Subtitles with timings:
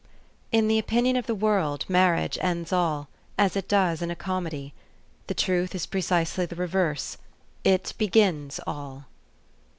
[0.51, 3.07] "In the opinion of the world marriage ends all,
[3.37, 4.73] as it does in a comedy.
[5.27, 7.17] The truth is precisely the reverse.
[7.63, 9.05] It begins all."